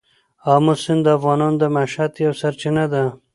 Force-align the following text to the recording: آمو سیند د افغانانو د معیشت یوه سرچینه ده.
آمو 0.53 0.73
سیند 0.83 1.01
د 1.05 1.07
افغانانو 1.17 1.59
د 1.61 1.63
معیشت 1.75 2.13
یوه 2.23 2.35
سرچینه 2.41 2.85
ده. 2.93 3.03